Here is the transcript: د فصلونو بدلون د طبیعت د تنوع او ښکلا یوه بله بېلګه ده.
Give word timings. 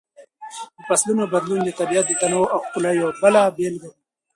د 0.75 0.77
فصلونو 0.87 1.23
بدلون 1.33 1.59
د 1.63 1.69
طبیعت 1.79 2.05
د 2.07 2.13
تنوع 2.21 2.47
او 2.53 2.59
ښکلا 2.65 2.91
یوه 3.01 3.11
بله 3.23 3.41
بېلګه 3.57 3.89
ده. 3.93 3.97